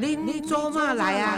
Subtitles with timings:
[0.00, 1.36] 恁做嘛来啊？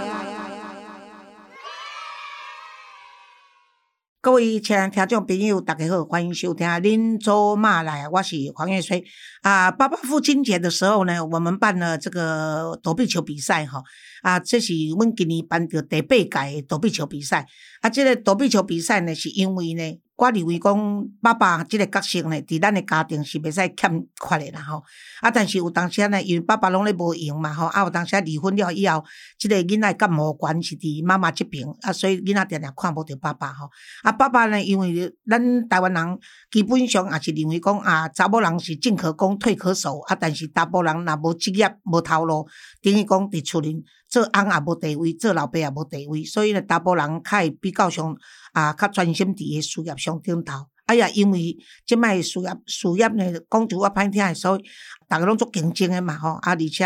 [4.21, 9.03] 各位亲爱听众朋友，大家好，欢迎收听《您做嘛来》，我是黄月水。
[9.41, 13.83] 啊，爸爸父亲节的时候呢，我们办了这个躲避球比赛哈。
[14.21, 17.47] 啊，这是阮今年办的第八届躲避球比赛。
[17.81, 19.99] 啊，这个躲避球比赛呢，是因为呢。
[20.21, 23.91] 我认为讲爸爸即个角色呢，伫咱的家庭是袂使欠
[24.29, 24.85] 缺的啦吼。
[25.23, 29.03] 啊，但是有当时呢，因为爸爸拢咧无用嘛吼，啊有当时离婚了以后，
[29.39, 33.71] 即个囡仔感冒关是伫妈妈即边，啊，所以囡仔定定看无着爸爸吼。
[34.03, 36.19] 啊，爸爸呢，因为咱台湾人
[36.51, 42.47] 基本上也是认为讲啊，查某人是进可攻退可守，啊，但是大部分人若无职业无头路，
[42.83, 48.15] 等于讲伫厝里做翁也无地位，做老爸也无地位，所以呢，大部分人较会比较上。
[48.53, 50.67] 啊，较专心伫诶事业上顶头。
[50.87, 51.57] 哎呀，因为
[51.87, 54.63] 即摆事业事业呢，讲句我歹听诶，所以
[55.09, 56.31] 逐个拢做竞争诶嘛吼。
[56.31, 56.85] 啊，而且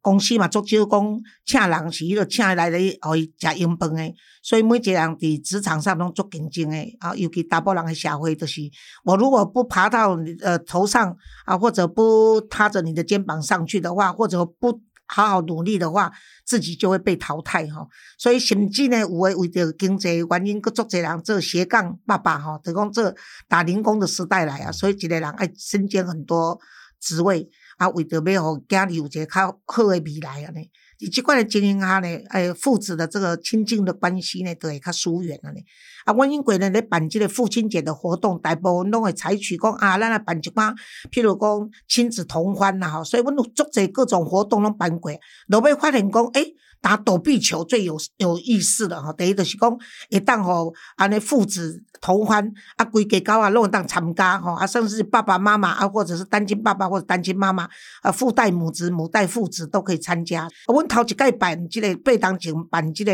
[0.00, 4.14] 公司嘛足少讲请人是迄个请来咧，互伊食用饭诶。
[4.42, 6.96] 所以每一个人伫职场上拢做竞争诶。
[7.00, 8.62] 啊，尤其大部分人诶社会就是，
[9.04, 14.80] 我如果不爬到你呃头上啊，或者不踏着你的肩膀上去的话，或者不。
[15.06, 16.12] 好好努力的话，
[16.44, 17.86] 自己就会被淘汰哈。
[18.18, 23.14] 所以甚至呢，有诶为着经济原因，搁足侪人做斜杠爸爸哈，就讲做
[23.48, 24.72] 打零工的时代来啊。
[24.72, 26.58] 所以一个人爱身兼很多
[27.00, 30.60] 职位，啊，为着要互家里有一个较好诶未来啊呢。
[30.98, 35.60] 以即款诶经营下呢，诶，父子的这个亲近的关系呢，都会较疏远了呢。
[36.04, 40.74] 啊，阮英国呢咧办即个父亲节的活动，大部分拢会采取讲啊，咱来办一寡，
[41.10, 45.12] 譬如讲亲子同欢啦吼，所以阮有足侪各种活动拢办过，
[45.50, 46.54] 后尾发现讲，诶。
[46.84, 49.74] 打躲避球最有有意思的吼，第一就是讲
[50.10, 52.46] 会当吼安尼父子同欢，
[52.76, 57.66] 啊，规家狗啊拢会当参加吼，啊，甚至爸爸妈妈啊，或者是单亲爸爸或者单亲妈妈，
[58.02, 60.46] 啊，父带母子、母带父子都可以参加。
[60.66, 63.12] 阮头一届办即个八当前办即个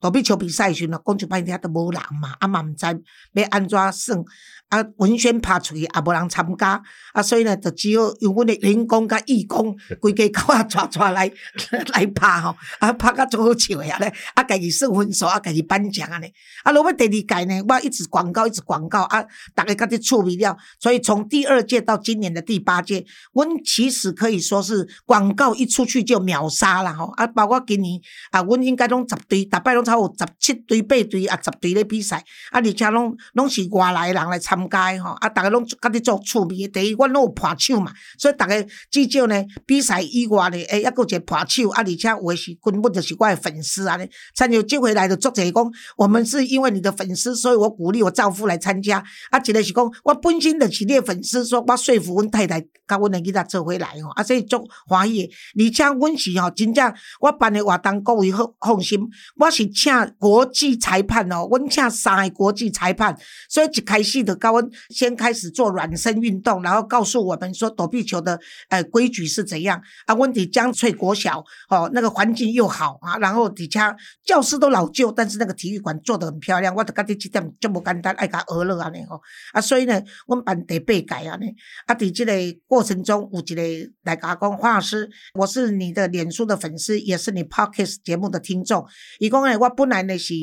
[0.00, 2.86] 躲避球比赛时呢，讲就半天都无人嘛，啊嘛毋知
[3.34, 4.24] 要安怎算。
[4.70, 6.80] 啊，文宣拍出去也无人参加，
[7.12, 11.28] 啊，所以呢，就只有用阮的员工甲义工， 规家狗啊，抓抓来
[11.92, 16.32] 来拍吼，啊，拍甲足好笑诶啊咧，啊，家己算分数，啊，家己颁奖啊咧，
[16.62, 19.24] 啊，落尾第二届呢，我一直广告，一直广告，啊，
[19.56, 28.00] 大家甲己趣味了，所以从第二届到今年的第八届，阮其实可以说是广告一出去就秒杀了吼，啊，包括今年
[28.30, 32.16] 啊，阮应该拢十队，逐摆拢超有十七队、八队啊，十队咧比赛，
[32.50, 34.60] 啊，而且拢拢是外来人来参。
[34.70, 36.68] 加吼，啊，大家拢甲你做趣味。
[36.68, 43.98] 第一，阮拢有拍手嘛，所以大家至少呢，比赛以外呢，诶，抑有一个拍手，啊，而且有诶是根本就是我诶粉丝啊，
[44.34, 49.02] 参加接回来的作者讲，我们是因为你的粉丝，所以我鼓励我丈夫来参加。
[49.30, 55.28] 啊，一个是讲，我本身就是你诶粉丝，说我说服阮太太，甲阮诶囡仔做回来吼，啊，所以足欢喜。
[55.58, 59.00] 而且阮是吼，真正我办诶活动，各位放放心，
[59.36, 63.16] 我是请国际裁判哦，阮请三个国际裁判，
[63.48, 70.14] 所以一开始就高温先开始做软身运动，然后告诉我们说躲避球的呃规矩是怎样啊？
[70.14, 76.74] 问题江翠国小哦，那个环境又好啊，然后底下教室都老旧，但是那个体育馆做得很漂亮。
[76.74, 79.18] 我得讲这几点这么简单，爱甲娱乐安尼吼
[79.54, 81.46] 啊，所以呢，我们办第八届啊呢
[81.86, 82.32] 啊，伫这个
[82.66, 83.62] 过程中有一个
[84.02, 88.84] 来甲讲黄老师，我是你的脸书的粉丝，也是你 Podcast 节目的听众。
[89.18, 90.34] 伊讲呢，我本来呢是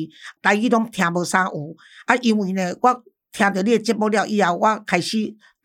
[0.42, 3.04] 台语拢听无啥有啊，因为呢我。
[3.30, 5.18] 听着你诶节目了以后，我开始。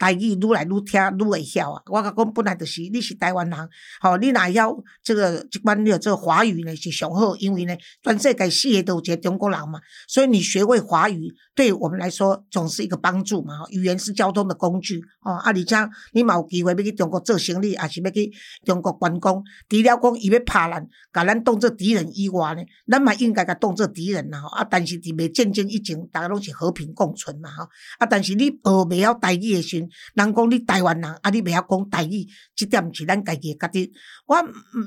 [0.03, 1.81] 台语愈来愈听愈会晓啊！
[1.85, 3.69] 我甲讲本来就是你是台湾人，
[4.01, 13.63] 吼，你若晓这个即款你这个华语呢是上好，因为呢全世界四个都有一个中国人嘛，所以你学会华语对我们来说总是一个帮助嘛。
[13.69, 15.35] 语言是交通的工具哦。
[15.35, 15.75] 啊，而且
[16.11, 18.29] 你嘛有机会要去中国做生意，还是要去
[18.65, 19.41] 中国观光？
[19.69, 22.61] 除了讲伊要拍咱，甲咱当做敌人以外呢，
[22.91, 24.43] 咱嘛应该甲当做敌人啦。
[24.51, 27.49] 啊，但是伫未战争以前，大家拢是和平共存嘛。
[27.99, 33.91] 啊，但是你学未晓台语的时，人讲你台湾人，啊，你袂晓讲台语，即点是咱家己诶家己。
[34.25, 34.37] 我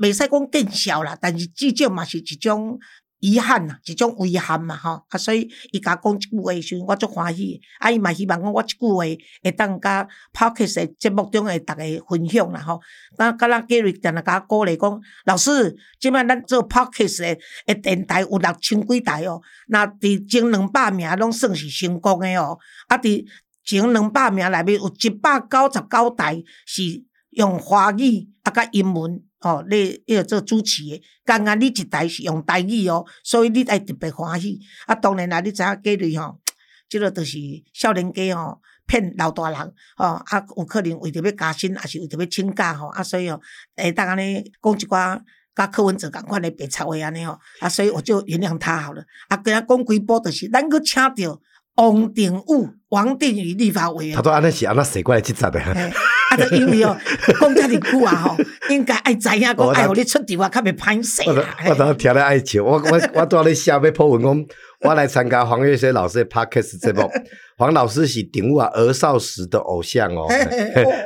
[0.00, 2.78] 袂使讲见笑啦，但是至少嘛是一种
[3.20, 5.02] 遗憾啦，一种遗憾嘛，吼。
[5.08, 7.58] 啊，所以伊甲讲即句话时，我足欢喜。
[7.80, 9.04] 啊，伊嘛希望讲我即句话
[9.42, 12.80] 会当甲 p o d c a s 节目中诶逐个分享啦，吼。
[13.18, 22.58] 那甲咱 Gary 定定甲鼓励讲，老师，即摆咱做 p o d c a s 诶诶电台有六千几台哦，那伫前两百名拢算是成功诶哦，
[22.88, 23.24] 啊，伫。
[23.66, 26.82] 前两百名内面有一百九十九台是
[27.30, 31.02] 用华语啊甲英文哦，你迄个做主持诶。
[31.24, 34.58] 刚刚你一台是用台语哦，所以你爱特别欢喜。
[34.86, 36.40] 啊，当然啦，你知影几类吼，
[36.88, 37.36] 即个就是
[37.74, 39.58] 少年家吼骗老大人
[39.98, 43.40] 哦，啊，有可能为着要加薪，也是为着要请假吼，啊，所以哦，
[43.76, 45.20] 会当安尼讲一寡。
[45.56, 49.02] 甲柯文哲共款的白插话安尼吼，啊，所以我就原谅他好了。
[49.28, 51.40] 啊，跟他讲几波就是咱个请到
[51.76, 55.60] 王定武、王定宇立法委员他，都安尼是安那写过来去杂的。
[55.60, 56.96] 嘿啊，就因为哦，
[57.40, 58.36] 讲遮尼久啊吼，
[58.68, 61.44] 应该爱知影讲，我爱互你出题话，较袂歹势我。
[61.68, 64.46] 我都听了爱笑，我我我拄咧写要 po 文讲，
[64.80, 67.08] 我来参加黄月水老师的 podcast 节目。
[67.58, 70.26] 黄老师是顶武啊儿少时的偶像哦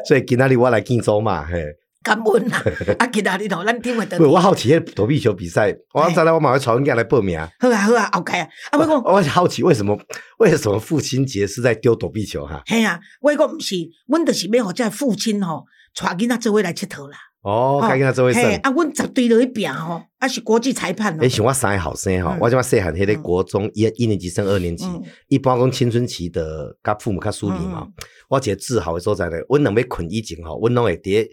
[0.04, 1.64] 所以今仔日我来见周嘛，嘿。
[2.02, 2.62] 感恩啦，
[2.98, 4.18] 啊， 其他日吼，咱听会得，。
[4.26, 7.38] 我好奇迄躲避球比赛，我再来我马上传人来报名。
[7.58, 8.96] 好啊好啊，后盖啊，啊，我讲。
[9.04, 9.98] 我好奇为什么
[10.38, 12.62] 为什么父亲节是在丢躲避球哈？
[12.66, 13.74] 嘿啊，我讲毋是，
[14.06, 15.64] 阮就是要互遮父亲吼，
[16.00, 17.16] 带囡仔做伙来佚佗啦。
[17.42, 18.42] 哦，该跟他做位胜。
[18.42, 21.28] 嘿啊，阮绝对落去拼吼，啊是国际裁判哦诶，。
[21.28, 27.92] 像我三个后生吼嗯，我即马细汉迄个国中一一年级升二年级嗯，一般讲青春期的甲父母较疏离嘛嗯。
[28.28, 31.26] 我一个自豪的所在咧，阮两要困以前吼，阮拢会伫咧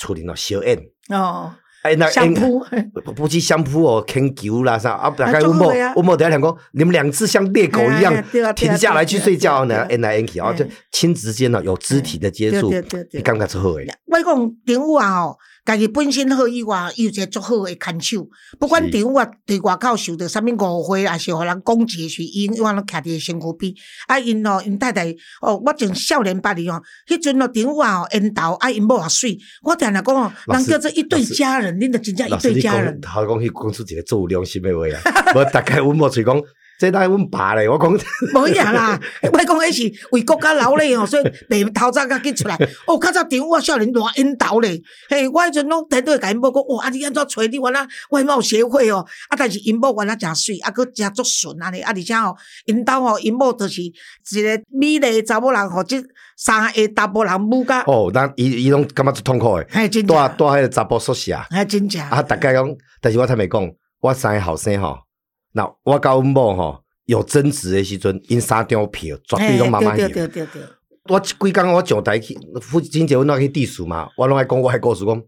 [0.00, 0.78] 厝里头小演，
[1.10, 1.52] 哦，
[1.82, 2.64] 哎那香扑，
[3.04, 5.68] 不不去相扑哦，牵球啦啥啊， 大概我某啊。
[5.68, 8.24] 做好的啊阮某在讲讲，你们两只像猎狗一样
[8.54, 10.70] 停下来去睡觉呢，对啊对啊就哎。
[10.90, 12.72] 亲子间呢有肢体的接触
[13.12, 13.86] 你感觉之好诶。
[14.06, 18.26] 我讲丁武啊吼，家己本身好以外，伊有一个足好的看手。
[18.58, 23.72] 不管是丁武啊对外口受到啥物误会，还是互人攻击的时，伊永远拢徛伫身躯边。
[24.06, 29.38] 啊，因哦，因太太哦，我从少年捌哩哦，迄阵哦，丁武啊吼，因头啊，因某也水。
[29.62, 32.98] 我听人讲哦，人叫做一对家人，恁着真正一对家人。
[33.04, 35.32] 好讲去讲出一个做有良心的话啊！
[35.34, 36.40] 无大概阮某喙讲，
[36.80, 37.92] 这当阮爸咧，我讲
[38.34, 38.98] 无影啦，
[39.30, 42.56] 我讲迄是为国家劳累哦，所以白头早甲紧出来。
[42.86, 44.80] 哦，较早丁武啊，少年偌引导咧，
[45.10, 52.34] 嘿，我迄阵拢顶倒甲因某讲，哇，啊你安怎揣你原来外貌协会哦，啊，但是因某原来诚水，啊，佫诚足顺安尼，啊，而且吼，
[52.64, 56.02] 因兜吼，因某就是一个美丽的查某人，吼，即
[56.38, 62.66] 三个查甫人母甲，哦，咱伊伊拢感觉足痛苦诶，嘿，真住正，住迄个查甫宿舍，嘿，真正，啊，大概讲，
[63.02, 64.96] 但是我坦白讲，我三个后生吼，
[65.52, 70.12] 那我甲阮某吼有争执的时阵，因三张票绝对拢妈妈对赢。
[70.12, 70.62] 对对对对，
[71.08, 75.22] 我几工我上台去父亲节，阮拢去地数嘛，我拢爱讲我迄故事讲，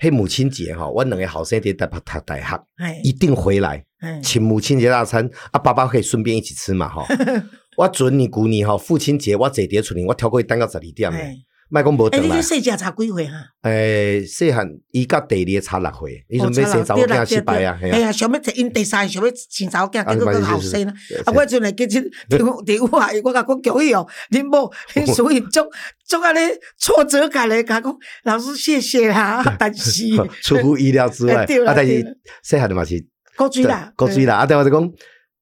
[0.00, 2.64] 迄母亲节吼，阮两个后生伫台北读大学，
[3.02, 3.84] 一定回来。
[4.22, 7.04] 请母亲节大餐啊，爸爸可以顺便一起吃嘛哈。
[7.76, 11.36] 我准你古年哈，父亲节我坐伫厝里，我挑过去等到十二点诶，
[11.72, 12.48] 嘿，莫讲无哎，等来你这。
[12.48, 13.32] 细只差几岁哈？
[13.62, 20.94] 诶，细汉伊甲第二个差六岁，伊阵要生查某囝失败啊，嘿啊，想要摕因第三，想要生查某囝，啊结果嘛是是更后生啦。
[21.24, 25.60] 啊，我阵来记起电电话，我甲讲叫伊哦，恁某恁属于足
[26.06, 26.38] 足安尼
[26.78, 30.04] 挫折感咧，甲讲老师谢谢啦， 但是
[30.42, 31.44] 出乎意料之外。
[31.66, 32.04] 啊，但是
[32.42, 33.04] 细汉的嘛是
[33.36, 34.92] 够水啦，够水啦，啊，但我就讲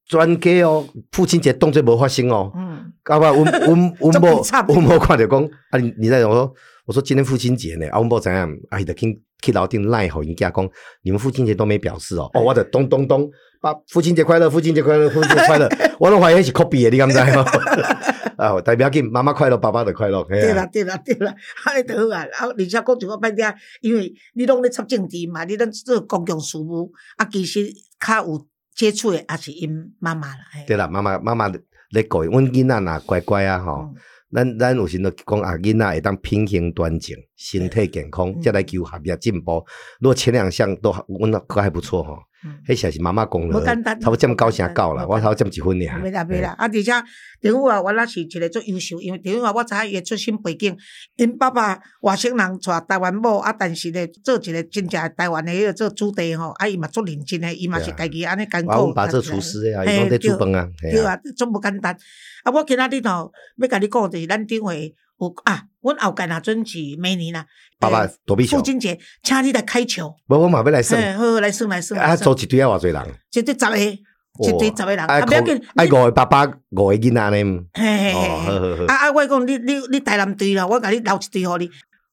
[0.09, 2.51] 专家哦，父亲节动作无发生哦。
[2.57, 2.69] 嗯。
[2.69, 6.55] 嗯，搞不好阮阮 阮这某不差不多阮某看着讲，啊你你在我说
[6.87, 8.51] 我说今天父亲节呢，啊阮某怎样？
[8.71, 10.69] 啊伊就去去楼顶赖吼因家讲，
[11.03, 15.69] 你们父亲节都没表示哦，哦我的咚咚咚，爸父亲节快乐，父亲节快乐，父亲节快乐，
[16.01, 17.45] 我拢怀疑那是 copy 的，你敢知吗？
[18.39, 21.35] 啊，代表给妈妈快乐，爸爸的快乐，对啦，对啦，对啦，
[21.65, 22.23] 安尼就好啊。
[22.23, 23.45] 啊，而且讲一个摆听，
[23.81, 27.67] 因为你拢咧插政治嘛，你咱做公共事务，啊，其实
[27.99, 28.47] 较有
[28.79, 30.45] 接触的，也是因妈妈啦。
[30.53, 33.91] 嘿对啦，妈妈妈妈咧教育，阮囡仔若乖乖啊吼。
[33.93, 33.95] 嗯
[34.31, 39.65] 咱咱有时都讲啊，囡仔会当品行端正，身体健康，嗯再来求学业进步。
[40.01, 46.03] 如果前两项都阮都还不错吼，嗯迄才是妈妈功劳无简单，差不多占高成高啦，无简单我头占一分尔。
[46.03, 46.67] 袂啦袂啦，啊！
[46.67, 46.93] 而且
[47.41, 50.77] 丁武啊，原来是一个足优秀，因为丁武啊，我知影伊的出身背景，
[51.17, 58.93] 因爸爸外省人娶台湾某，啊，但是咧做一个真正的台湾的迄个做主地吼，啊，伊嘛足认真的，伊嘛是家己安尼艰苦。
[58.93, 61.97] 爸做厨师的啊，伊嘿拢在煮饭啊，对啊，足无简单。
[62.45, 67.47] 啊，我今仔日吼要甲你讲，就是咱顶回有啊，阮后盖若准是明年啦，
[67.79, 78.87] 爸爸呃躲避球父，亲节，请你来开球，无我嘛要来算，好好来算来算，啊，来算组一堆啊偌侪人，一对十个，一对十个人，啊，不要紧，爱你五个爸爸，五个囡仔呢，嘿嘿嘿。
[78.87, 79.13] 啊，啊！
[79.13, 81.71] 我讲你你你台南队啦，我甲你留一队互你。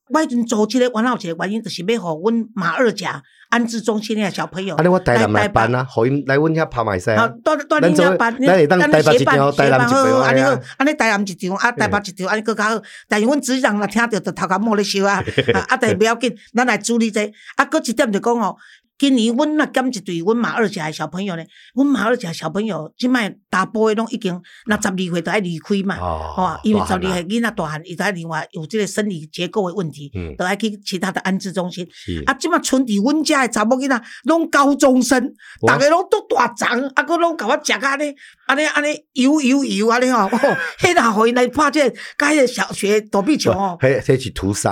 [0.09, 12.81] 我迄阵组织咧，原来有一个原因，就是要互阮马二甲安置中心的小朋友啊，，你我台南来来办啊，互因来阮遐拍卖赛啊啊，，带带咱做恁遐办，咱会当台北一场台南一场好好安尼好，安尼台南一场，啊台北一场，安尼更较好。
[13.07, 15.23] 但是阮主人若听着，就头壳冒咧烧啊，
[15.69, 15.77] 啊！
[15.79, 17.25] 但是不要紧，咱来处理这。
[17.55, 18.55] 啊，搁一点就讲吼，
[18.97, 24.33] 今年阮若减一对，阮马二甲的小朋友呢，阮马二甲小朋友即摆大部的拢已经，
[24.65, 25.97] 若十二岁就爱离开嘛。
[25.99, 30.33] 哦哦，因为十二岁囡仔大汉，伊在另外有即个生理结构的问题，嗯。
[30.37, 31.85] 都爱去其他的安置中心。
[31.91, 32.23] 是。
[32.25, 35.21] 啊，即摆村伫阮遮的查某囡仔，拢高中生，
[35.61, 35.73] 哇。
[35.73, 38.13] 逐个拢都大长，啊，佫拢甲我食安尼，
[38.47, 44.71] 安尼安尼游游游安尼吼，哦， 迄若互因来拍这个甲迄个小学躲避球哦，迄迄 是屠杀，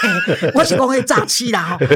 [0.54, 1.86] 我是讲迄诈欺啦吼，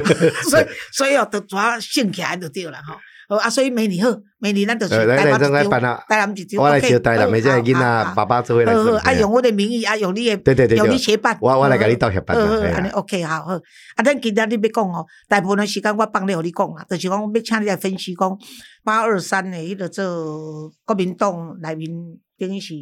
[0.51, 2.95] 所以所以哦，就抓兴起来就对了吼。
[3.29, 10.79] 好啊，所以明年好，明年咱就是呃，来台南一张，台南一张，我来接台南，好每这囡好仔爸爸做伙来好好啊，用我的名义啊，用你的，对对对对。
[10.79, 13.55] 用你协办，我我来好甲你道协办好安尼 OK 好好。
[13.55, 18.39] 啊，咱今仔日要讲哦，大部分的时间我帮你和你讲啦，就是讲要请你来分析讲
[18.85, 21.91] 八二三的迄个做国民党内面
[22.39, 22.75] 等于是，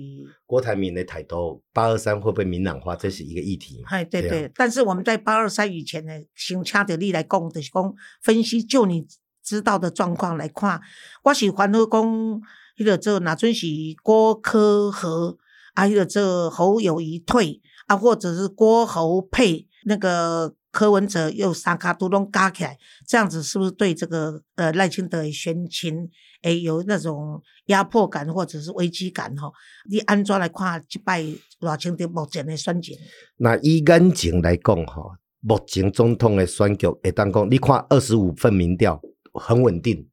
[0.46, 3.82] 郭台铭的台头八二三会不会明朗化，这是一个议题。
[3.87, 9.06] 哎对对啊，但是我们在八二三以前呢，先请着你来讲，就是讲分析就你
[9.42, 10.80] 知道的状况来看，
[11.23, 12.42] 我是烦恼讲
[12.76, 13.66] 迄个做哪阵是
[14.02, 15.38] 郭科和
[15.75, 26.11] 啊，迄个做侯友谊退啊，或者是郭侯配那个柯文哲又三卡都拢加起来，这样子是不是对这个呃赖清德的选情
[26.44, 29.52] 诶有那种压迫感或者是危机感吼？
[29.90, 31.24] 你安怎来看即摆
[31.60, 32.96] 赖清德目前的选情？
[33.38, 35.02] 那以眼前来讲，哈，
[35.40, 39.00] 目前总统的选举会当讲，你看二十五份民调
[39.32, 40.08] 很稳定，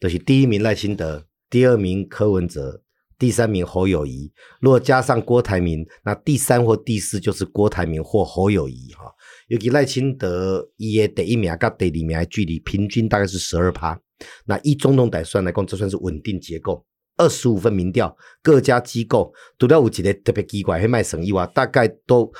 [0.00, 2.82] 就是第一名赖清德，第二名柯文哲，
[3.18, 4.32] 第三名侯友谊。
[4.60, 9.13] 如果加上郭台铭，那第三或第四就是郭台铭或侯友谊哈。
[9.48, 13.98] 尤其赖清德伊的第一名甲第二名的距离平均大概是十二趴。
[14.46, 16.84] 那以总统来算来讲，这算是稳定结构。
[17.16, 22.32] 二十五份民调，各家机构除了有一个特别奇怪，迄卖省以外，大概都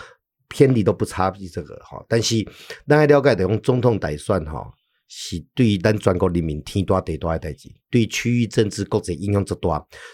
[0.48, 2.04] 偏离都不差比这个哈。
[2.08, 2.44] 但是
[2.88, 4.68] 咱要了解的，用总统大选哈，
[5.06, 9.68] 是对于咱全国人民天大地大的代志，对区域政治国际影响之大。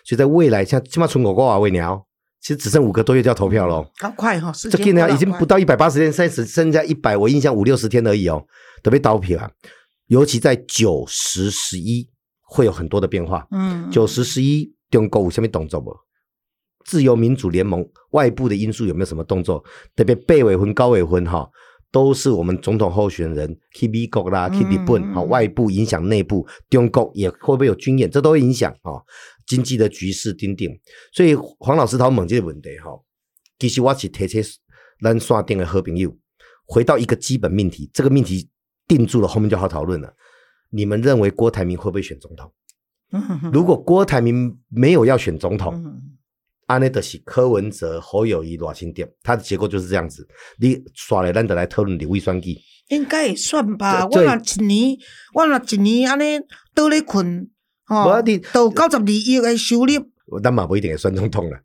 [0.04, 2.06] 所以在未来，像起码存五个话位鸟，
[2.40, 3.86] 其实只剩五个多月就要投票喽。
[3.98, 8.44] 好快哈、哦，这间今年已经不到一百八十天，现在只剩下一百，我印象五六十天而已哦，
[8.82, 9.50] 都被刀票啊。
[10.06, 12.08] 尤其在九十十一
[12.42, 13.46] 会有很多的变化。
[13.50, 15.94] 嗯，九十十一中国有什么动作不？
[16.86, 19.62] 自由民主联盟外部的因素有没有什么动作？
[19.94, 21.48] 特别备委婚、高委婚哈，
[21.92, 28.10] 都是我们总统候选人去美国啦、去日本哈，外部影响内部，中国也会不会有军演？
[28.10, 28.98] 这都会影响啊
[29.50, 30.70] 经济的局势丁丁。
[31.12, 32.90] 所以黄老师他问这个问题哈，
[33.58, 34.38] 其实我是提出
[35.02, 36.16] 咱线顶的好朋友，
[36.66, 38.48] 回到一个基本命题，这个命题
[38.86, 40.14] 定住了，后面就好讨论了。
[40.70, 42.52] 你们认为郭台铭会不会选总统？
[43.12, 43.20] 嗯
[43.52, 46.00] 如果郭台铭没有要选总统，嗯
[46.66, 50.24] 安内德是柯文哲、侯友谊、罗清点，他的结构就是这样子。
[50.60, 52.56] 你耍来咱得来讨论立委选举，
[52.90, 54.06] 应该也算吧。
[54.06, 54.96] 我若一年，
[55.34, 56.40] 我若一年安尼
[56.72, 57.50] 倒咧困，
[57.90, 60.40] 吼无你，到九十二亿的收入。
[60.42, 61.58] 咱嘛不一定会选总统啦。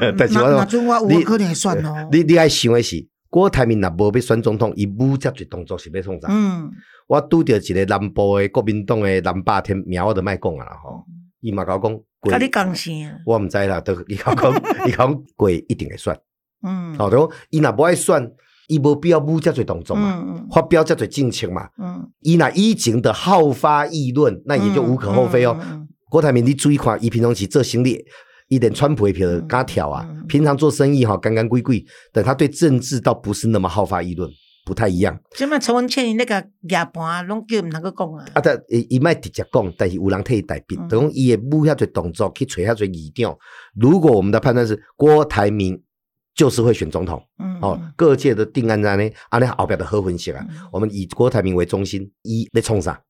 [0.00, 2.08] 嗯 但是我那那阵我有可能会选哦。
[2.10, 6.26] 你你爱想的是，郭台铭若无要选总统，伊武接一动作是要创啥？
[6.30, 6.70] 嗯
[7.08, 11.04] 我拄着一个南部的国民党的南霸天名，我就莫讲啊啦吼。
[11.40, 12.90] 伊嘛甲我讲，过甲你讲啥？
[13.24, 14.52] 我毋知啦，都伊甲我讲，
[14.88, 16.18] 伊甲我讲过一定会选。
[16.66, 18.32] 嗯好，就讲伊若无爱选，
[18.68, 21.68] 伊无必要舞遮侪动作嘛，嗯发表遮侪政策嘛。
[21.78, 25.56] 嗯，伊若以前的好发议论，那也就无可厚非哦。
[26.08, 27.98] 郭台铭，你注意看，伊平常时做生意，
[28.48, 30.08] 一点川普的票敢跳啊。
[30.28, 34.30] 平常做生意哈，干干贵贵，但他对政治倒不是那么好发议论，
[34.64, 35.18] 不太一样。
[35.36, 38.24] 即摆陈文茜伊那个牙盘拢叫毋通去讲啊。
[38.34, 43.36] 啊，但伊伊卖直接讲，但是有人替伊代笔，嗯等于伊会舞遐侪动作去找遐侪议长。
[43.74, 45.80] 如果我们的判断是郭台铭
[46.36, 50.46] 就是会选总统，嗯哦，各界的定案在呢，安尼后表的好分析啊。
[50.50, 50.68] 嗯。
[50.70, 53.02] 我们以郭台铭为中心，一被冲啥？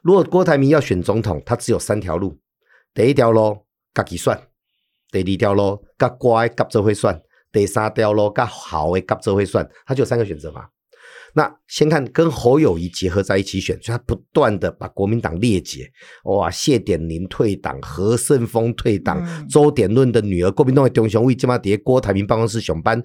[0.00, 2.38] 如果郭台铭要选总统，他只有三条路：
[2.94, 4.40] 第一条路自己算，
[5.10, 7.20] 第二条路甲乖甲做会算，
[7.50, 10.68] 第三条路甲好的甲做会算，他就有三个选择嘛。
[11.38, 15.88] 那先看跟侯友谊结合在一起选，所以他不断的把国民党列解，
[16.24, 23.00] 哇，谢点林退党，何胜峰退党，嗯周点论的女儿郭民党的中雄位，今嘛伫郭台铭办公室上班，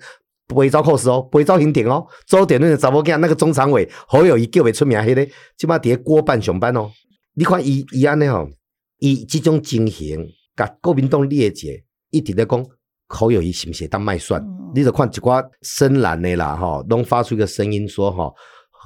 [0.48, 2.08] 不会招扣死哦，不会招刑顶哦。
[2.26, 6.90] 周点论的查某囝那个中常委侯友谊叫为出名迄个，今嘛伫郭办上班哦。
[7.36, 8.50] 你看伊伊安尼吼，
[8.98, 12.66] 伊即种情形，甲国民党列解，一直在讲
[13.14, 14.42] 侯友谊是不是当卖蒜？
[14.42, 18.34] 嗯你就看一寡深蓝的啦，哈，拢发出一个声音说，哈，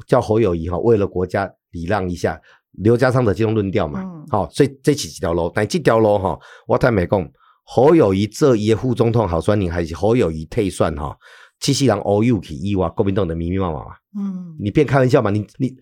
[0.06, 2.38] 叫侯友谊哈，为了国家礼让一下，
[2.74, 7.26] 刘家昌的这种论调嘛，嗯好、所以这是一条路，但这条路哈，我坦白讲，
[7.64, 11.16] 侯友谊这一个副总统候选人还是侯友谊退算哈，
[11.62, 15.74] 七夕人欧友去以外，国民党的密密麻麻嘛，嗯你别开玩笑嘛，你你。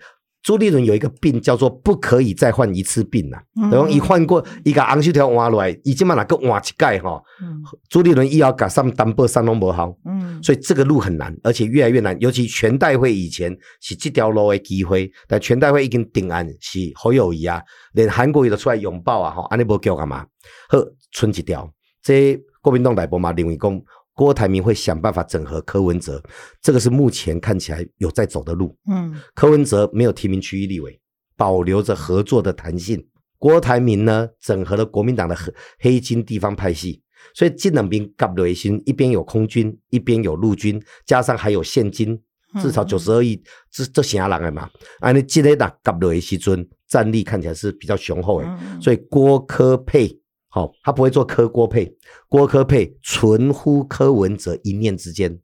[0.46, 12.16] 朱立伦有一个病叫做不可以再患一次病呐、嗯等于伊患过，伊甲红袖条换落来，伊即满若个换一届吼，嗯朱立伦以后甲上担保上拢无好，嗯，所以这个路很难，而且越来越难。
[12.22, 17.60] 尤其全代会以前是这条路的机会，但全代会已经定案是侯友谊啊，
[17.94, 20.24] 连韩国瑜都出来拥抱啊，吼，安尼无叫干嘛？
[20.70, 20.78] 好，
[21.10, 21.68] 剩一条，
[22.04, 23.82] 这国民党内部嘛认为讲，
[24.16, 26.24] 郭台铭会想办法整合柯文哲，
[26.62, 28.76] 这个是目前看起来有在走的路。
[28.90, 31.00] 嗯柯文哲没有提名区域立委，
[31.36, 33.06] 保留着合作的弹性。
[33.38, 37.04] 郭台铭呢，整合了国民党的黑黑金地方派系，
[37.34, 42.20] 所以这两边夹落去，一边有空军，一边有陆军，加上还有现金，
[42.62, 44.70] 至少九十二亿，这这啥人的嘛？
[45.02, 50.18] 啊，你这个打夹落的时阵，战力看起来是比较雄厚的，嗯所以郭科配，
[50.56, 51.94] 好、他不会做科郭配，
[52.30, 55.38] 郭科配纯乎柯文哲一念之间。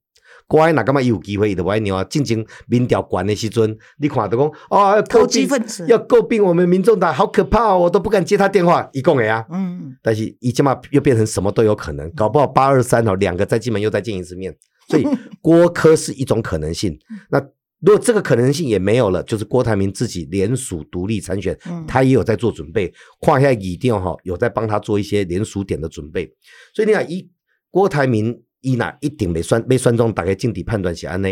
[0.47, 1.61] 郭爱哪干嘛有机会的？
[1.61, 2.01] 我爱牛啊！
[2.05, 8.89] 进行民调管的时阵，你看都讲哦，要投诟病机分子要诟病我们民众党好可怕哦，我都不敢接他电话。
[8.93, 14.55] 一共的啊，嗯，但是一起码又变成什么都有可能，搞不好八二三哦，两个在金门又再见一次面，
[14.87, 15.05] 所以
[15.41, 16.97] 郭科是一种可能性。
[17.29, 17.45] 那
[17.81, 26.31] 如果这个可能性也没有了，就是郭台铭自己联署独立参选，嗯他也有在做准备，跨下一定哈有在帮他做一些联署点的准备。
[26.75, 27.29] 所以你看，一
[27.69, 31.29] 郭台铭一哪一定没算被算中，大概政底判断是安呢。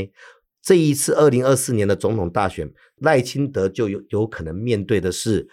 [0.61, 5.47] 这一次二零二四年的总统大选，赖清德就有有可能面对的是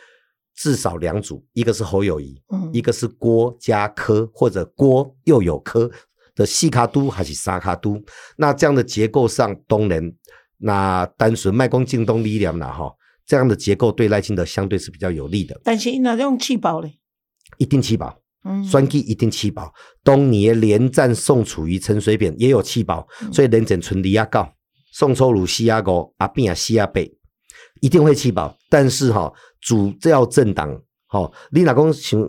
[0.54, 5.90] 至少两组，一个是侯友谊，嗯一个是郭家科，或者郭又有科
[6.34, 8.02] 的细卡都还是沙卡都。
[8.36, 10.12] 那这样的结构上，当然
[10.58, 12.92] 那单纯卖光进东力量了哈，
[13.26, 16.98] 这样的结构对赖清德相对是比较有利的，但是因那用气保嘞，
[17.58, 18.18] 一定气保。
[18.48, 24.48] 嗯，选举一定气保，东尼连战宋楚瑜、陈水扁也有气保，所以连整纯离亚告，
[24.92, 27.12] 宋秋鲁西亚高阿扁啊西亚北
[27.80, 32.24] 一定会气保，但是哈、主要政党哈，你哪公型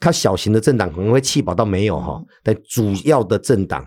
[0.00, 3.86] 他小型的政党可能会弃保到没有哈、嗯但主要的政党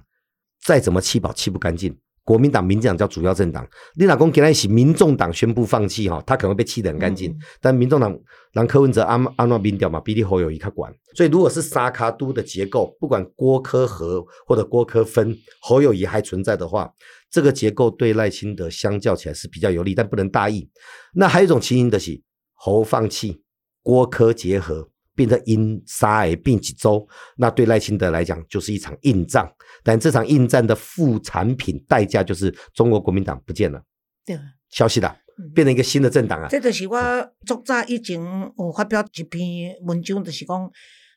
[0.63, 1.97] 再怎么弃保弃不干净。
[2.25, 7.31] 国民党、民进党叫主要政党，你老公给他一起，民众党宣布放弃哈，他可能会被气得很干净。
[7.31, 8.17] 嗯但民众党
[8.51, 16.91] 让柯文哲安安诺民调嘛，比例侯友谊他管，所以如果是沙卡都的结构，不管郭科和或者郭科分，侯友谊还存在的话，
[17.29, 20.67] 这个结构对赖清德相较起来是比较有利，但不能大意。
[21.13, 22.19] 那还有一种情形的是
[22.55, 23.41] 侯放弃，
[23.83, 24.89] 郭科结合。
[25.17, 27.07] 变成因沙癌并几周，
[27.37, 29.49] 那对赖清德来讲就是一场硬仗，
[29.83, 33.81] 但这场硬战的副产品代价就是中国国民党不见了，
[34.25, 35.07] 对，消息的
[35.37, 35.51] 嗯。
[35.53, 36.47] 变成一个新的政党啊。
[36.49, 36.97] 这就是我
[37.45, 38.19] 作早以前
[38.55, 40.71] 我发表一篇文章，就是讲，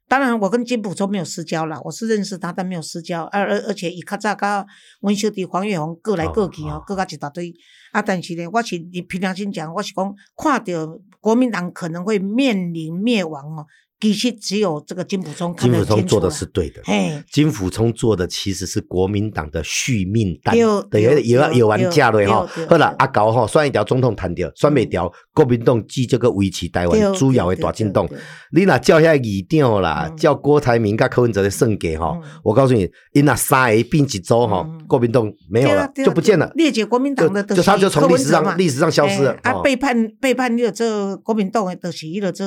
[0.09, 4.66] 当然我跟金溥聪没有私交啦，我是认识他，但没有私交，而而而且伊较早甲
[5.01, 7.53] 阮小弟黄月红过来过去哦吼，过甲一大堆，
[7.92, 13.66] 啊，但是呢，我是凭良心讲，我是讲看到国民党可能会面临灭亡哦，
[14.00, 22.70] 其实只有这个金溥聪看金溥聪做的是对的，嘿，金溥聪做的其实是国民党的续命单，对对，对对有有完价了哈对对。
[22.70, 28.22] 后来阿高哈算一条总统谈掉，算没掉，国民党继这个维持台湾对主要的对大震动对对。
[28.52, 30.16] 你若叫遐议长啦，嗯。
[30.16, 36.50] 叫郭台铭跟柯文哲的算计哈嗯，我告诉你，因那三 A 并几周哈嗯，国民党没有了就不见了。
[36.54, 39.62] 列解国民党的就就他就从历史上历史上消失了哎啊，哦。
[39.62, 42.46] 背叛背叛你这国民党的，就是迄个这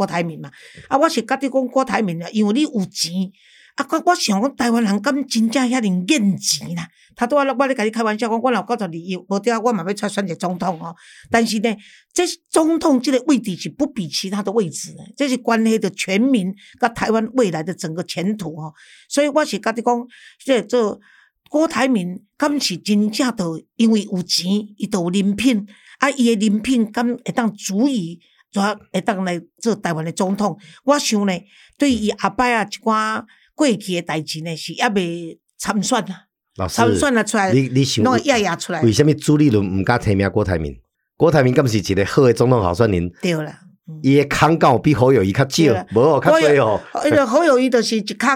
[0.00, 0.50] 郭台铭嘛。
[0.88, 3.12] 啊，我是甲你讲郭台铭啊，因为你有钱。
[3.76, 6.88] 啊，我我想讲，台湾人敢真正遐尔厌钱啦？
[7.14, 10.94] 他都我我咧甲你开玩笑讲，我若有九十二亿，无对啊，我嘛要出选一个总统哦。
[11.30, 11.76] 但是呢，
[12.14, 18.72] 这总统这个位置是不比其他的位置的，这是关系着全民甲台湾未来的整个前途哦。
[19.08, 20.06] 所以我是甲你讲，
[20.44, 20.98] 这这
[21.48, 25.66] 郭台铭敢是真正就因为有钱，伊就有人品，
[25.98, 28.18] 啊，伊诶人品敢会当足以。
[28.52, 31.32] 抓会当来做台湾的总统，我想呢，
[31.78, 40.74] 对伊后摆啊一寡过去的代志呢，是还未参选啊，老师参选啊出来，你你想弄个压压出来，为什么朱立伦唔敢提名郭台铭？
[41.16, 43.10] 郭台铭敢是一个好的总统候选人？
[43.22, 43.60] 对啦。
[43.62, 43.66] 嗯
[44.04, 46.80] 伊的空告比侯友谊较，少无哦，较多哦。
[47.02, 48.28] 迄个侯友谊就是一空，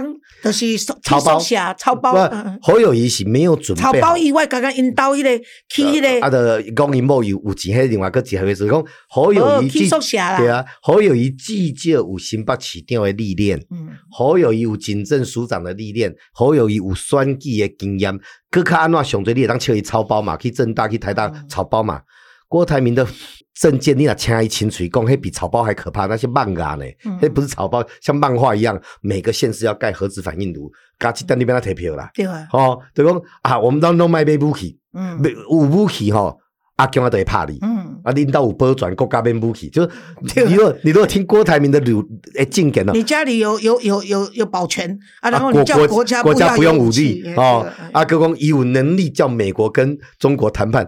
[0.44, 2.12] 就是草包写草包，
[2.60, 4.14] 侯友谊是没有准备好包。
[4.14, 5.38] 以外，刚刚因到迄个
[5.70, 8.68] 去迄啊，个，的讲因某有有钱，迄另外个一回事。
[8.68, 18.12] 讲侯友谊至宿舍啦对啊，侯友谊至少有新北市长的历练，嗯，侯友谊有警政署长的历练，侯友谊有选举的经验，
[18.50, 22.02] 佮较安怎上最你会当笑伊草包嘛，去政大去台大嗯草包嘛。
[22.46, 23.06] 郭台铭的
[23.54, 27.18] 证件，你若请伊清水讲，迄比草包还可怕，那些漫画呢，嗯。
[27.20, 32.10] 迄不是草包，像漫画一样，每个县市要盖核子反应炉，加去等你边那摕票啦。
[32.14, 32.26] 对。
[32.26, 35.20] 啊，哦，就讲啊，我们当拢卖买武器，嗯。
[35.22, 36.38] 买有武器吼，
[36.76, 37.56] 阿强啊都会怕你。
[37.62, 39.90] 嗯，啊，领导有保全国家免武器，就是
[40.44, 44.90] 你如果你如果听郭台铭的鲁诶证件哦，你家里有有有有有保全？
[45.20, 50.84] 啊，然后国你叫国家国家要不用武力哦，啊，啊，哥讲伊有能力叫美国跟中国谈判，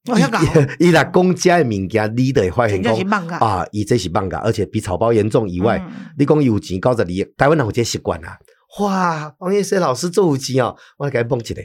[0.78, 2.94] 伊伊若公家的物件，你都会发现讲
[3.38, 5.92] 啊，伊这是放假，而且比草包严重以外，嗯。
[6.18, 8.38] 你讲有钱九十二亿，台湾人有这习惯啊，
[8.80, 11.62] 哇，王叶生老师做有钱哦，我来给你蹦一个，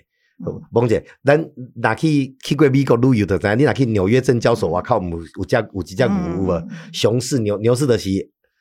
[0.69, 1.39] 萌姐，咱
[1.81, 3.39] 若去去过美国旅游的？
[3.39, 4.69] 知影你若去纽约证交所？
[4.69, 6.61] 我靠，有有只有几只牛啊？
[6.91, 8.09] 熊市牛牛市的是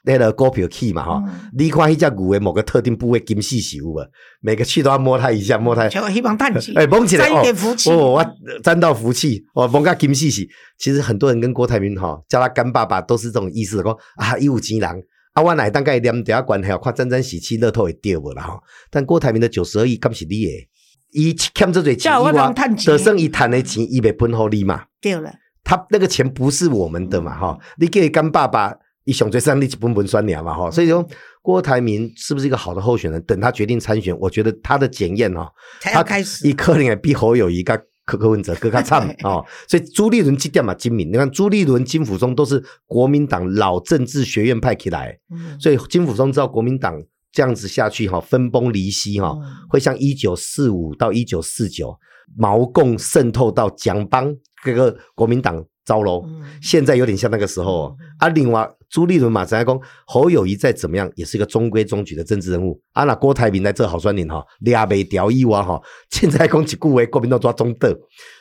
[0.05, 1.23] 那个股票去嘛哈？
[1.57, 4.07] 你看迄只牛的某个特定部位金细细有无？
[4.41, 5.89] 每个去都要摸它一下，摸它。
[5.89, 7.91] 就希望探气，哎，蒙起来沾一点福气。
[7.91, 8.27] 哦，我
[8.63, 10.49] 沾到福气，我蒙个金细细。
[10.79, 14.95] 其实很多人跟郭台铭哈叫他干爸爸，都是这种意思，讲啊一五钱郎。
[15.33, 18.61] 啊，我乃大概念底下关系，看沾沾喜气，乐透会掉无啦吼。
[18.91, 20.69] 但郭台铭的九十二亿，敢是你诶？
[21.11, 24.83] 伊欠这嘴钱，伊话得剩一谈的钱，伊袂分好你嘛？
[25.01, 27.39] 对了，他那个钱不是我们的嘛？
[27.39, 30.53] 哈，你给干爸爸，一想最上你就分分酸娘嘛？
[30.55, 31.07] 哈，所以说
[31.43, 33.23] 郭台铭是不是一个好的候选人？
[33.23, 35.47] 等他决定参选，我觉得他的检验哦，
[35.81, 39.45] 他开始一可能比侯友谊个柯柯文哲更加惨哦。
[39.69, 45.19] 所以朱立伦这点嘛精明，你看朱立伦、金辅中都是国民党老政治学院派起来，
[45.61, 47.03] 所以金辅中知道国民党。
[47.37, 49.37] 这样子下去哈，分崩离析哈，
[49.69, 51.93] 会像一九四五到一九四九
[52.37, 54.33] 毛共渗透到蒋邦
[54.65, 56.25] 各个国民党招喽，
[56.63, 57.97] 现在有点像那个时候哦。
[58.19, 62.81] 啊，另外朱立伦、马才公、侯友谊再怎么样，也是一个中规中矩的政治人物。
[62.93, 67.95] 啊，那郭台铭在这好酸领哈，俩被屌一挖哈，现在讲起顾为国民党抓中的，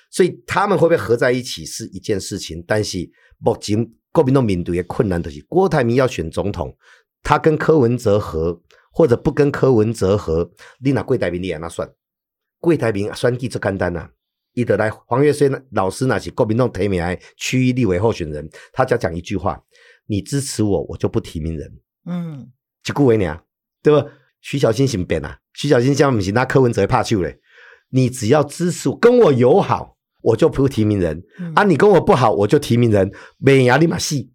[0.09, 2.63] 所以他们会不会合在一起是一件事情。
[2.65, 2.99] 但是
[3.39, 6.75] 目前国民党面对的困难的是，郭台铭要选总统，
[7.21, 8.61] 他跟柯文哲合。
[8.95, 11.89] 或者不跟柯文哲合，你拿郭台铭你也那算，
[12.59, 14.07] 郭台铭选举这简单呐，
[14.53, 19.61] 伊得来黄月虽老师那是国民党提名来区域立委候选人，他只要讲一句话，
[20.07, 21.71] 你支持我，我就不提名人。
[22.05, 22.49] 嗯，
[22.83, 23.41] 就顾维你啊，
[23.81, 24.07] 对吧？
[24.41, 27.39] 徐小新行变啊，徐小新讲不行，那柯文哲怕去嘞。
[27.89, 31.23] 你只要支持我，跟我友好，我就不提名人。
[31.55, 33.11] 啊，你跟我不好，我就提名人。
[33.37, 34.31] 美牙立马戏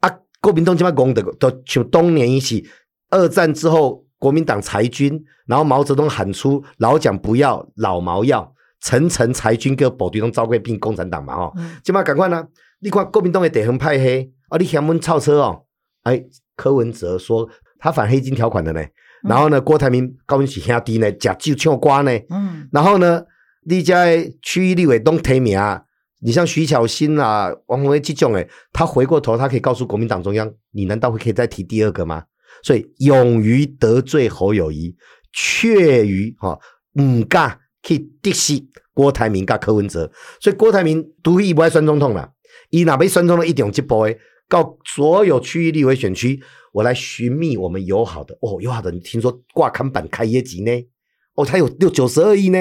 [0.00, 2.68] 啊，国民党这么功德都像当年一起。
[3.08, 12.46] 二战之后，国民党裁军，然后毛泽东喊出“老蒋不要，老毛要”，层层裁军，给保对中招贵并共产党嘛吼，即嘛赶快呢？
[12.80, 15.64] 你看国民党诶地方派黑，啊，你嫌我们超车哦？
[16.02, 16.22] 哎，
[16.54, 18.80] 柯文哲说他反黑金条款的呢，
[19.22, 23.22] 然后呢，郭台铭高明是兄弟呢，假就唱瓜呢，嗯，然后呢，
[23.64, 25.82] 你在区域立委都提名啊，
[26.20, 32.24] 你像徐巧芯啊、王宏威这种诶，他回过头，他可以告诉国民党中央，你难道会可以再提第二个吗？
[32.62, 34.96] 所以勇于得罪侯友谊，
[35.32, 36.58] 怯于哈
[37.00, 40.10] 唔敢去敌视郭台铭跟柯文哲。
[40.40, 42.30] 所以郭台铭独意不爱选总统啦，
[42.70, 44.18] 伊哪被选中了一点一波诶，
[44.48, 50.70] 到所有区域立委选区，我来寻觅我们友好的哦，友好的，你听说挂看板开业绩呢？
[51.36, 52.58] 哦，他有六九十二亿呢，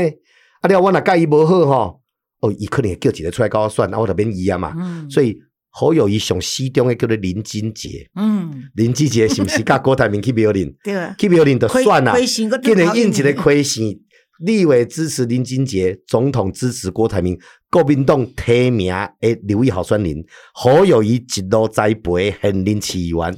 [0.61, 1.95] 啊，你要我那盖伊无好哈？
[2.41, 4.73] 哦，伊可能也叫几个出来甲我算，那我这边一样嘛，
[5.09, 5.37] 所以。
[5.77, 10.73] 好友谊上西中的叫做林金杰，嗯，林金杰是毋是甲郭台铭去庙林？
[10.81, 12.15] 对啊，去庙林就算啦，
[12.63, 14.01] 今年应一个亏心，
[14.39, 23.37] 立委支持林金杰，总统支持郭台铭，国民党提名诶刘义豪选人，侯友谊一路栽培，很林起源。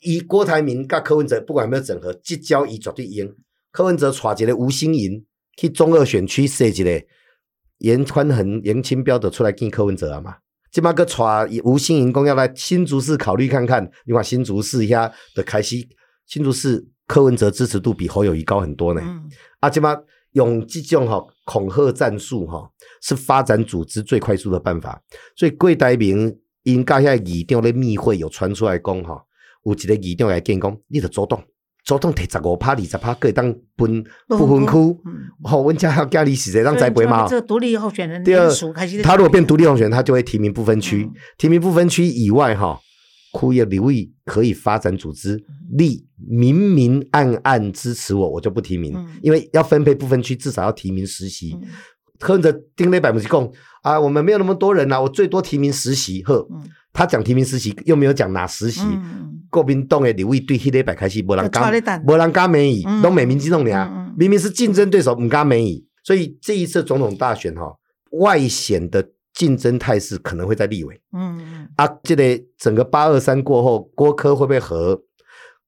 [0.00, 3.34] 以郭台铭甲柯文哲不管有没有整合，即交伊绝对赢。
[3.72, 5.24] 柯文哲带一个吴兴盈
[5.56, 7.02] 去中二选区设一个
[7.78, 10.36] 严宽恒、严清标的出来见柯文哲啊嘛。
[10.70, 11.14] 今嘛个带
[11.64, 15.76] 吴兴盈公要来新竹市考虑看看，你看新竹市下的开始，
[16.26, 19.02] 新竹市柯文哲支持度比侯友谊高很多呢。
[19.60, 19.96] 啊，今嘛
[20.38, 22.70] 用这种哈恐吓战术哈，
[23.02, 25.02] 是发展组织最快速的办法。
[25.36, 29.22] 所以贵台铭应该下议长的密会有传出来讲哈，
[29.64, 31.42] 有一个议长来建讲，你得主动。
[31.84, 33.46] 主动提十五趴、二十趴，可以当
[33.78, 35.00] 分不分区。
[35.42, 37.26] 好，温家要家里是谁当栽培嘛？
[37.26, 38.50] 这独立候选人第二，
[39.02, 41.08] 他如果变独立候选人，他就会提名不分区。
[41.38, 42.78] 提名不分区以外，哈，
[43.32, 51.56] 区也留意可以发展组织，立明明暗暗支持我，我就不提名，因为要分配不分区，至少要提名实习。
[52.18, 56.20] 跟着丁磊百分之共啊，我们没有那么多人啊，我最多提名实习。
[56.24, 56.44] 呵，
[56.92, 58.80] 他讲提名实习，又没有讲哪实习。
[59.50, 65.86] 国民党的刘毅对迄礼拜开始无人敢，无人敢美意，拢美民进党俩，明明是竞争对手，唔敢美意。
[66.02, 67.72] 所以这一次总统大选哈，
[68.18, 71.00] 外显的竞争态势可能会在立委。
[71.12, 71.68] 嗯嗯。
[71.76, 75.00] 啊，这个整个八二三过后，郭科会不会和？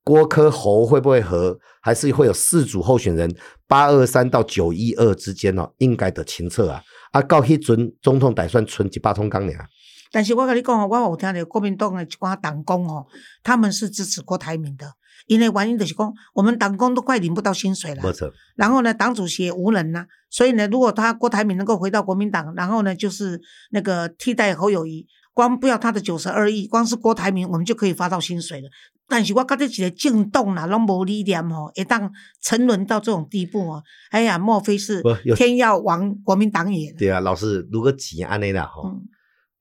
[0.02, 1.56] 郭科侯会不会和？
[1.80, 3.32] 还是会有四组候选人？
[3.68, 6.82] 八二三到九一二之间哦，应该的清澈啊。
[7.12, 9.64] 啊，到迄阵总统打算存一百通钢俩。
[10.10, 13.06] 但是我跟你讲哦，我有听到国民党的一寡党工哦，
[13.44, 14.86] 他们是支持郭台铭的，
[15.30, 18.28] 因为原因就是讲，我们党工都快领不到薪水了，没错。
[18.56, 23.40] 然后呢，党主席也无能呐，所以呢，如果他郭台铭能够回到国民党，然后呢，就是
[23.70, 28.68] 那个替代侯友谊，光不要他的九十二亿，光是郭台铭，我们就可以发到薪水了。
[29.06, 32.10] 但是我觉得一个政党啦，拢无理念吼，一旦
[32.42, 35.00] 沉沦到这种地步哦，哎呀，莫非是
[35.36, 36.92] 天要亡国民党也？
[36.94, 39.02] 对啊，老师，如果钱安尼啦吼，嗯，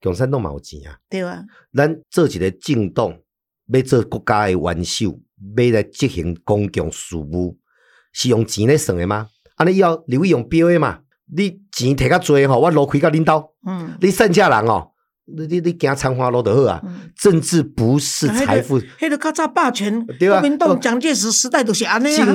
[0.00, 3.16] 共产党嘛有钱啊，对啊，咱做一个政党，
[3.72, 5.18] 要做国家的元首，
[5.56, 7.58] 要来执行公共事务，
[8.12, 9.28] 是用钱来算的吗？
[9.56, 11.00] 安尼以后你会用标的嘛？
[11.32, 14.89] 你钱摕较多吼，我路开到恁兜，嗯，你剩下人哦，
[15.36, 16.80] 你你你行参花路就好啊。
[17.16, 22.26] 政治不是财富，迄个较早霸权，国民党蒋介石时代都是安尼啊。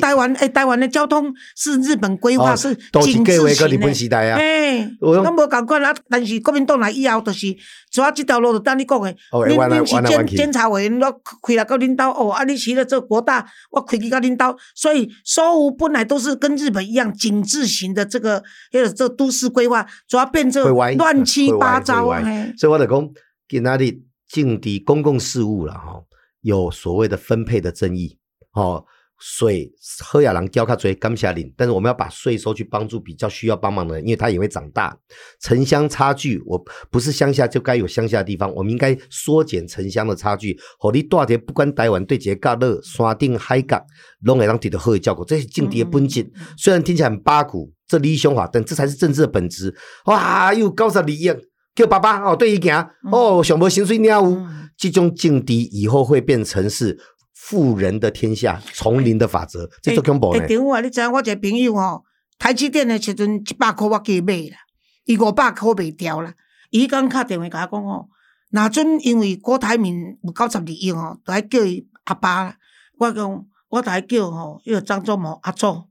[0.00, 3.78] 台湾诶，台湾的交通是日本规划，是都是计划跟日致型的。
[3.78, 4.38] 本时代啊。
[4.38, 7.54] 哎，我用咱无共款啊，但是国民党来以后，就是
[7.90, 9.10] 抓即条路，就等你讲的。
[9.10, 20.62] 恁哦弯来恁是弯来弯去监监察委员，我开了到领导哦，啊，你去了做国大，我开去到领导，所以收入本来都是跟日本一样紧致型的这个，迄个这都市规划，主要变成
[20.96, 22.10] 乱七八糟。
[22.56, 23.10] 所以我就讲，
[23.48, 26.06] 今仔日政治公共事务了，吼，
[26.40, 28.18] 有所谓的分配的争议，
[28.52, 28.84] 哦，
[29.18, 34.96] 水喝亚郎交较追感谢领，但是我们要把税收去帮助比较需要帮忙的人，因为他也会长大。
[35.40, 40.58] 城乡差距，我不是乡下就该有乡下的地方，我们应该缩减城乡的差距。
[40.76, 43.80] 和你大点，不管台湾对一个角落、山顶、海港，
[44.22, 46.28] 拢会让得到好的照顾，这是政治的本质。
[46.56, 49.72] 虽然听起来很八股，这理想化，但这才是政治的本质。
[50.06, 51.30] 哇，又高十二亿，
[51.74, 54.30] 叫爸爸哦，对伊行哦，上无薪水鸟有。
[54.30, 56.98] 嗯这种境地以后会变成是
[57.34, 62.02] 富人的天下，丛林的法则，这最恐怖你知影，我一个朋友吼，
[62.36, 64.56] 台积电的时阵一百块我加买啦，
[65.04, 66.34] 伊五百块卖掉啦。
[66.70, 68.08] 伊刚敲电话甲我讲吼，
[68.50, 72.56] 那阵因为郭台铭有九十二亿吼，都爱叫伊阿爸啦。
[72.98, 75.84] 我讲，我都爱叫吼，迄个张忠谋阿祖。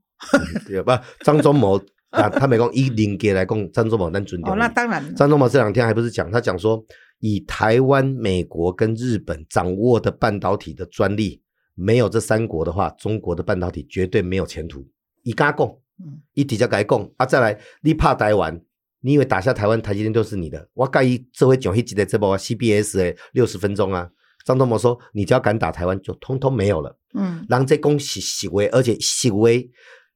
[0.67, 1.02] 对吧？
[1.22, 1.80] 张忠谋
[2.12, 6.84] 啊，他没讲以零给来讲，张忠谋咱尊重哦，那当然，张忠谋这两天还不是讲，他讲说，
[7.19, 11.41] 以台湾、美国跟日本掌握的半导体的专利，
[11.74, 14.86] 没有这三国的话，中国的半导体绝对没有前途。
[15.24, 15.67] 伊敢讲
[16.04, 18.62] 嗯，伊底下甲伊讲啊，再来，你怕台湾？
[19.04, 20.67] 你以为打下台湾，台积电就是你的？
[20.74, 24.10] 我介意这回讲一集的这部 CBS 的六十分钟啊。
[24.45, 26.97] 张忠谋说，你只要敢打台湾，就通通没有了。
[27.13, 29.47] 嗯，人这讲是实话，而且实话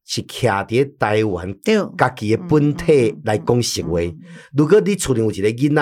[0.06, 1.54] 是徛伫台湾，
[1.98, 4.00] 家己的本体来讲实话。
[4.00, 4.20] 嗯
[4.56, 5.82] 如果你厝里有一个囡仔，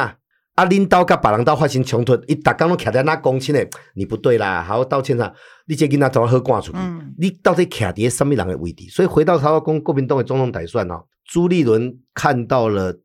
[0.56, 5.34] 啊，恁兜甲别人兜发生冲突，伊逐工拢徛在那讲亲诶，你不对啦，好道歉啦。
[5.66, 6.78] 你这囡仔怎么好赶出去？
[6.78, 8.90] 嗯你到底徛伫什么人的位置？
[8.90, 12.96] 所以回到他讲国民党的总统打算哦，朱立伦看到了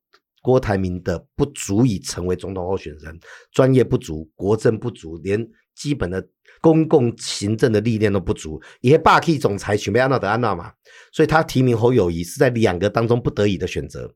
[0.40, 3.18] 郭台铭的不足以成为总统候选人，
[3.50, 6.24] 专业不足，国政不足，连基本的
[6.60, 10.72] 公共行政的历练都不足，也霸气总裁想要安娜的安娜嘛，
[11.12, 14.12] 所以他提名侯友谊是在两个当中不得已的选择。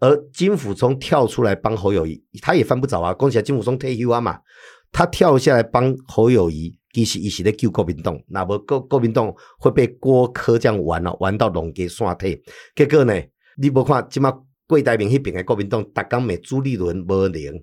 [0.00, 3.14] 而金辅聪跳出来帮侯友谊，他也犯不着啊！
[3.14, 4.36] 恭喜金辅聪退休啊嘛，
[4.90, 12.42] 他跳下来帮侯友谊，其实一时在救国民党，那么国国民党会被郭科这样玩哦，玩到龙给刷退。
[12.74, 13.14] 结果呢，
[13.56, 17.62] 你无看即马桂台铭迄边的国民党，逐工骂朱立伦无能，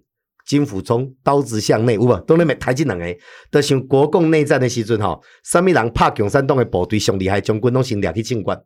[0.50, 2.20] 金辅冲刀子向内，有无？
[2.22, 3.06] 都咧骂台积两个，
[3.52, 8.60] 都像国共内战的时阵吼，什么人拍共产党的部队上厉害，将军拢先掠去进关，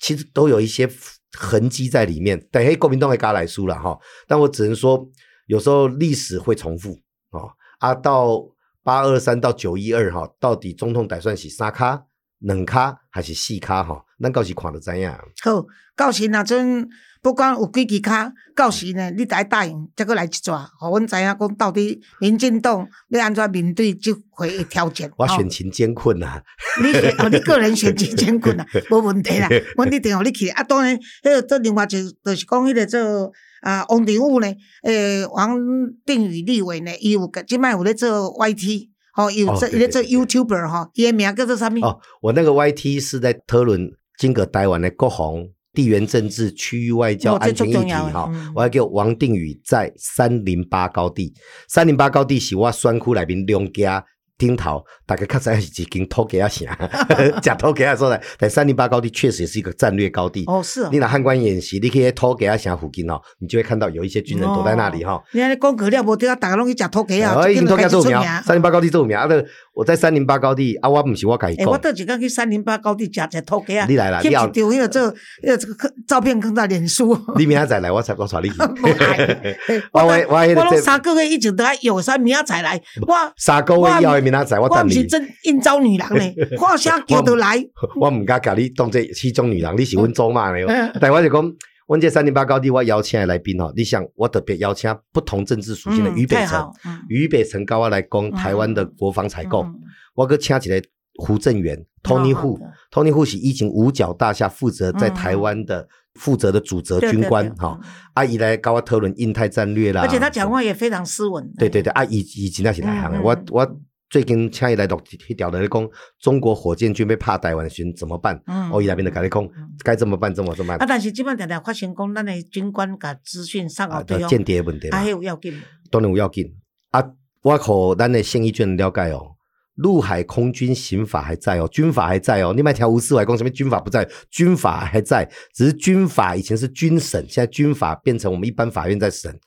[0.00, 0.90] 其实都有一些
[1.38, 2.44] 痕迹在里面。
[2.50, 5.08] 但黑国民党会加来输了哈，但我只能说，
[5.46, 6.98] 有时候历史会重复
[7.30, 7.48] 哦。
[7.78, 8.42] 啊，到
[8.82, 12.02] 八二三到九一二哈，到底总统打算是三卡、
[12.40, 14.04] 两卡还是四卡哈？
[14.18, 15.08] 咱到时看就知影。
[15.08, 15.64] 好，
[15.94, 16.88] 到时那阵
[17.22, 25.08] 不管有几支卡，到时呢，你得答应，再过来一抓，互阮知影讲到底民进党要安怎面对即回的挑战。
[25.10, 26.42] 吼我选情艰困呐、啊，
[26.82, 30.48] 你选哦，你个人选情艰困啊， 无问题啦，阮一定互你去。
[30.48, 33.30] 啊，当然，迄个做另外一个就是讲迄个做
[33.60, 34.50] 啊，王定武呢，
[34.84, 35.58] 诶，王
[36.06, 41.78] 定宇立委呢，伊有个即摆有咧做 YT，吼，伊有做哦伊咧做 YouTuber 吼，伊个名叫做啥物？
[41.84, 45.34] 哦，我那个 YT 是在讨论金阁台湾的国防、
[45.72, 51.32] 地缘政治、区域外交、哦安全议题哈、嗯我还叫王定宇在三零八高地，
[51.68, 54.04] 三零八高地是我选区内面两家。
[54.40, 56.66] 顶头大概较知影是一间土鸡啊城，
[57.44, 60.44] 食土鸡啊所在，但三零八高地确实也是一个战略高地。
[60.46, 60.98] 哦，是哦你。
[60.98, 68.28] 拿汉官演习，你可以在土鸡啊城附近哦，你就会看到有一些军人躲在那里哈、你讲过了，无对啊，大家拢去食土鸡啊，哦，已经土鸡做苗，名。
[68.42, 69.20] 三零八高地做苗。
[69.20, 69.42] 啊，那
[69.74, 77.18] 我在三零八高地啊，我唔是我改诶，我讲，倒一工去三零八高地食食土鸡啊，你来啦你要张迄个做这个照片放在脸书。
[77.36, 78.50] 你明仔载来，我才我带你
[79.92, 84.90] 我我我我三个月以前都还有，啥明仔载来，我三个月以后的明仔载，我等你。
[84.90, 87.62] 我是真应招女人呢， 我啥叫得来。
[88.00, 90.92] 我唔敢甲你当这其中女人，你是阮祖妈呢嗯。
[91.00, 91.52] 但我就讲，
[91.88, 96.64] 阮这三零八高地我邀请的来宾哦，你想我特别邀请不同政治属性的嗯俞北辰
[97.08, 99.74] 俞北辰高我来讲台湾的国防采购，嗯
[100.14, 100.82] 我搁请一个
[101.16, 102.46] 胡正元 Tony 好
[102.92, 107.78] Hu 是以前五角大厦负责在嗯台湾的负责的主责军官哈，
[108.14, 111.50] 啊伊来跟我讨论印太战略啦，而且他讲话也非常斯文。
[111.58, 118.42] 对对对，阿姨以前那是内行的，我嗯嗯我最近请伊来录迄条的讲，中国火箭军被怕台湾的时候怎么办？
[118.46, 125.54] 嗯哦，伊那边就跟你讲嗯，该怎么办，怎么怎么办啊，但是基本常常发生讲，咱的军官甲资讯上啊哦，对哦，间谍的问题啊，啦迄，有要紧。
[125.90, 126.52] 当然有要紧
[126.90, 127.02] 啊。
[127.42, 129.36] 我靠，咱的现役军人了解哦，
[129.76, 132.52] 陆海空军刑法还在哦，军法还在哦。
[132.54, 139.38] 你买条吴思怀讲什么军法不在，军法还在，只是军法以前是军审，现在军法变成我们一般法院在审。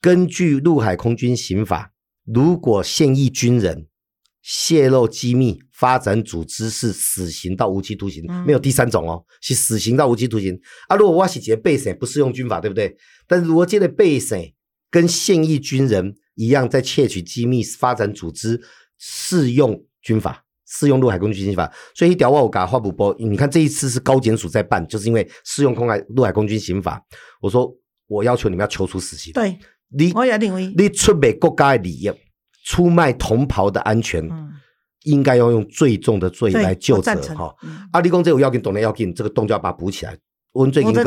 [0.00, 1.90] 根据陆海空军刑法，
[2.24, 3.88] 如果现役军人
[4.42, 10.96] 泄露机密、发展组织是死刑到无期徒刑，嗯没有第三种哦，是死刑到无期徒刑啊。
[10.96, 12.96] 如果我是一个备审，不适用军法，对不对？
[13.26, 14.52] 但是如果这个备审
[14.90, 18.60] 跟现役军人一样，在窃取机密、发展组织
[18.98, 20.44] 适用军法。
[20.72, 27.04] 适用陆海空军刑法，所以一条我有甲发布波，你看这一次是高检署在办，就是因为适用空海陆海空军刑法。
[27.40, 27.68] 我说
[28.06, 32.08] 我要求你们要求处死刑，对，你我也认为，你出卖国家的利益，
[32.70, 34.48] 出卖同袍的安全，嗯，
[35.02, 37.52] 应该要用最重的罪对来就责哈。
[37.64, 40.16] 嗯啊，立功这有要紧，懂得要紧，这个洞就要把它补起来。
[40.52, 41.02] 我们最近个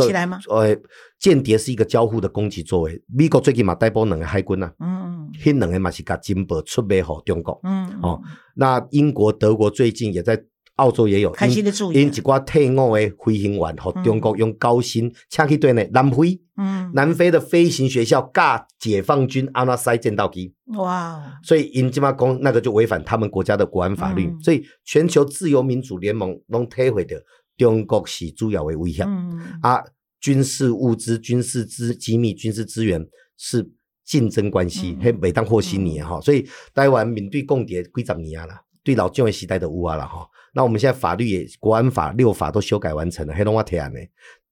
[0.50, 0.78] 呃，
[1.20, 3.02] 间谍是一个交互的攻击作为。
[3.18, 7.58] 美国最近嘛逮捕两个海军啊，嗯那两个嘛是甲金宝出卖给中国。
[7.64, 8.22] 嗯嗯，哦
[8.56, 10.36] 那英国、德国最近也在，
[10.78, 11.96] 澳洲也有开心的注意。
[11.96, 20.54] 因因一寡退伍的飞行员，和中国用高薪请去对呢南非，嗯，南非的飞行学校教解放军安那塞战斗机。
[20.78, 24.42] 哇哦，所以因即马讲那个就违反他们国家的国安法律，嗯。
[24.42, 27.16] 所以全球自由民主联盟拢体会到
[27.56, 29.40] 中国是主要的威胁、嗯。
[29.62, 29.84] 啊，
[30.20, 33.06] 军事物资、军事资机密、军事资源
[33.38, 33.70] 是
[34.04, 35.06] 竞争关系，嗯。
[35.06, 36.20] 迄袂当和稀泥哈。
[36.22, 40.28] 所以台湾面对共谍几十年啊啦，对老蒋的时代的有啊啦哈。
[40.54, 44.00] 那我们现在法律也国安法六法都修改完成了，黑龙我提案的。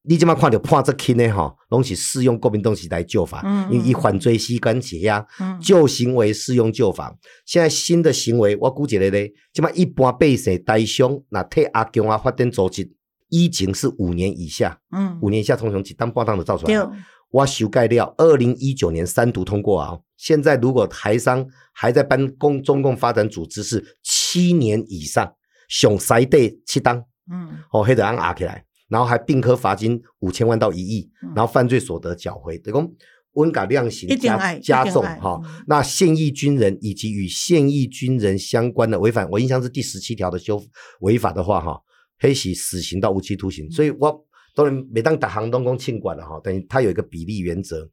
[0.04, 12.92] 你即马看到判这轻的哈，拢是适用国民党时代旧法，嗯嗯因为以犯罪时间解压，嗯旧行为适用旧法，现在新的行为，我估计咧咧，即马一般百姓台商那替阿强啊发展组织，
[13.30, 16.90] 以前是五年以下，嗯，五年以下通常一当半当就造出来。
[17.30, 25.32] 我修改了，二零一九年三读通过啊，现在如果台商还在办共中共发展组织是七年以上，
[25.72, 26.98] 上西地七当
[27.32, 32.96] 嗯哦，黑得按压起来，然后还并科罚金五千万到一亿嗯，然后犯罪所得缴回，等于
[33.36, 40.62] 温感量刑加加重哈、嗯那现役军人以及与现役军人相关的违反，我印象是第十七条的修
[41.00, 41.80] 违法的话哈，
[42.20, 43.66] 黑是死刑到无期徒刑。
[43.68, 47.90] 嗯所以我当然每当打行动工庆管了哈，等于它有一个比例原则。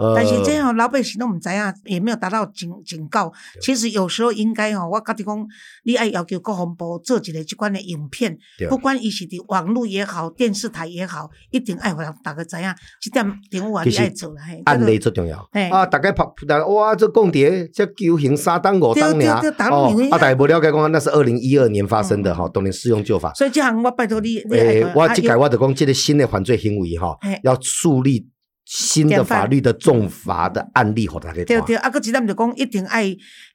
[0.00, 3.30] 呃，但是这样老百姓都唔知啊，也没有达到警警告。
[3.60, 5.46] 其实有时候应该吼，我觉得讲，
[5.84, 14.42] 你爱要求国防部做一个即款的影片，不管伊是伫网络也好，电视台也好，一定爱互人大家知影，这点任务啊，你爱做啦。
[14.64, 15.38] 案例最重要
[15.70, 15.84] 啊！
[15.84, 16.24] 大概拍
[16.66, 20.18] 哇，这共谍这求刑三当五当俩对对对当哦啊！
[20.18, 23.32] 大家不了解讲那是二零一二年发生的哈，当然适用旧法。
[23.34, 28.26] 所以这项我拜托你，诶、我即改我就讲，这个新的犯罪行为哈，要树立
[28.72, 31.44] 新的法律的重罚的案例，吼大家看。
[31.44, 33.04] 对对，啊，佮一点就讲一定爱，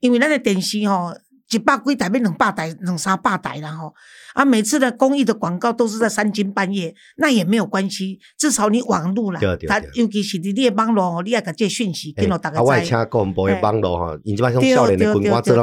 [0.02, 1.16] 因为咱的电视吼，
[1.52, 3.94] 一百几台变两百台、两三百台啦吼。
[4.36, 12.86] 啊，每次的公益的广告都是在三更半夜，那也没有关系，至少你网络啦对对，对它尤其是你的网络吼，你也甲这讯息诶跟到大家啊，我会知。
[12.88, 15.54] 请国防部的嘿网络哈，因即摆像少年的军官，这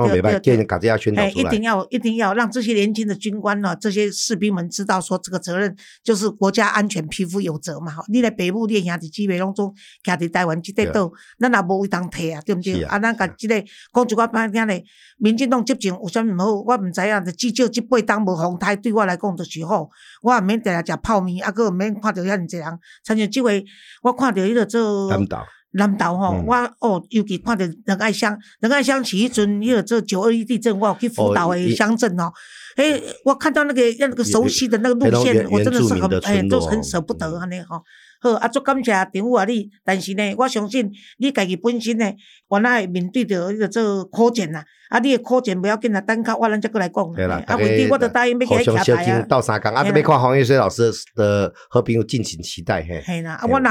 [0.98, 1.62] 宣导哎，出来一定。
[1.62, 7.92] 要一定要让这些年轻的军官呢，这些士兵们知道说，这个责任就是国家安全，匹夫有责嘛。
[7.92, 9.72] 吼，你来北部你的兄弟姊妹拢总
[10.04, 12.82] 徛伫台湾这块岛，咱也无位当摕啊，对不对？
[12.82, 14.82] 啊啊，咱甲这个讲一寡歹听咧，
[15.18, 19.88] 民进党执政有啥物毋好，我毋知影，就至少这八当无风台，对我来讲就是好。
[20.22, 22.78] 我也免定定食泡面，啊，佮毋免看到遐尔济人。
[23.04, 23.64] 参像即回，
[24.02, 32.30] 我看到伊个做南岛南岛吼，我哦，尤其看到仁爱乡，仁爱乡起迄阵伊个做九二一地震，我有去辅导的乡镇哦。
[32.76, 37.82] 诶，我看到那个那个熟悉的那个路线，我真的是很哎，村落哦都很舍不得嗯安尼吼。
[38.22, 42.04] 好，啊，足感谢张武啊你，但是呢，我相信你家己本身呢，
[42.50, 47.12] 原来会面对着迄个做考卷啦，啊，你的考卷不要紧啦，等较我咱再过来讲。
[47.14, 49.26] 对啦，啊，问题我都答应要互给他相小金徛台啊。
[49.28, 49.82] 到三港啊！
[49.82, 53.02] 嘿啦要看黄玉水老师的和平，敬请期待嘿。
[53.04, 53.70] 系啦，啊，我若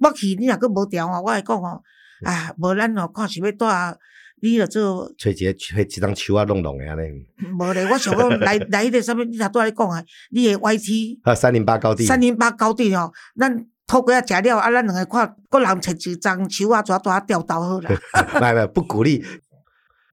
[0.00, 1.80] 我去，你若佫无调啊，我来讲哦，
[2.24, 3.96] 啊，无咱哦，看是要带
[4.42, 7.24] 你着做，找一个找一张手啊弄弄诶安尼。
[7.58, 17.90] 无咧，我想讲来来迄个啥物，你若拄仔咧讲啊，你诶 YT 啊，三零八高地，三零八高地哦，咱土鸡啊食了，啊，咱两个看，个人摕一张树啊，抓抓吊倒好啦。
[18.40, 19.24] 没没不鼓励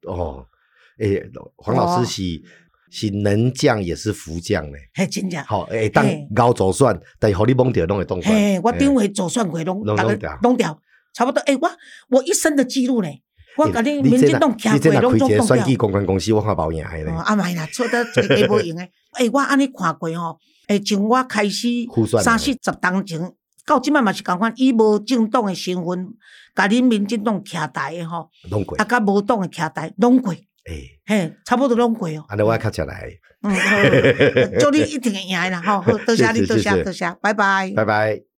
[0.08, 0.46] 哦。
[1.00, 1.24] 诶，
[1.56, 2.44] 黄老师是
[2.92, 4.78] 是能将也是福将呢。
[4.94, 5.42] 嘿，真正。
[5.46, 8.36] 好，诶，当嘿高左算，但是互你蒙掉拢会动算。
[8.36, 10.80] 嘿，我顶回做算过拢，拢拢掉拢掉，
[11.14, 11.40] 差不多。
[11.44, 11.72] 诶，我
[12.10, 13.08] 我一生的记录呢，
[13.58, 15.66] 我甲你民进党徛过拢若开一个选总冻掉。
[15.66, 17.14] 举公关公司，我看包赢的哦，咧。
[17.14, 18.92] 啊买啦，错得一个无用诶。
[19.18, 21.68] 诶，我安尼看过吼，诶，从我开始
[22.22, 23.20] 三四十当前，
[23.66, 26.14] 到即摆嘛是共款，伊无政党诶身份，
[26.55, 32.26] 甲恁民进党徛台诶吼，拢过啊，，甲无党诶徛台拢过，诶，嘿，差不多拢过哦。
[32.28, 33.78] 安尼我较起来，嗯，好，
[34.59, 37.72] 祝你一定会赢的啦，吼，好，多谢你，多谢多谢，拜拜。
[37.76, 38.22] 拜拜。